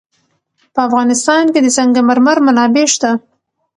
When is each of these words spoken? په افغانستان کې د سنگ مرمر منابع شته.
په 0.73 0.79
افغانستان 0.87 1.43
کې 1.53 1.59
د 1.61 1.67
سنگ 1.77 1.95
مرمر 2.09 2.37
منابع 2.47 2.85
شته. 2.93 3.11